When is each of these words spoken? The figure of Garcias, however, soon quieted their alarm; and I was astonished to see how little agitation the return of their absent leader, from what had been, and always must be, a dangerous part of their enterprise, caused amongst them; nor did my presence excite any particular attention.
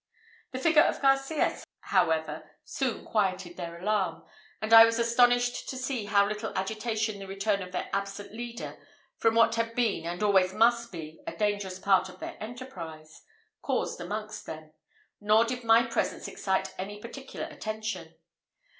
The 0.51 0.57
figure 0.57 0.81
of 0.81 0.99
Garcias, 0.99 1.63
however, 1.81 2.49
soon 2.63 3.05
quieted 3.05 3.55
their 3.55 3.77
alarm; 3.77 4.23
and 4.59 4.73
I 4.73 4.83
was 4.83 4.97
astonished 4.97 5.69
to 5.69 5.77
see 5.77 6.05
how 6.05 6.25
little 6.27 6.51
agitation 6.57 7.19
the 7.19 7.27
return 7.27 7.61
of 7.61 7.71
their 7.71 7.87
absent 7.93 8.33
leader, 8.33 8.79
from 9.19 9.35
what 9.35 9.53
had 9.53 9.75
been, 9.75 10.07
and 10.07 10.23
always 10.23 10.55
must 10.55 10.91
be, 10.91 11.21
a 11.27 11.35
dangerous 11.37 11.77
part 11.77 12.09
of 12.09 12.17
their 12.19 12.35
enterprise, 12.41 13.21
caused 13.61 14.01
amongst 14.01 14.47
them; 14.47 14.71
nor 15.19 15.45
did 15.45 15.63
my 15.63 15.83
presence 15.83 16.27
excite 16.27 16.73
any 16.79 16.99
particular 16.99 17.45
attention. 17.45 18.15